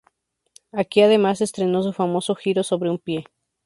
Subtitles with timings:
[0.71, 3.23] Aquí además estrenó su famoso giro sobre un pie.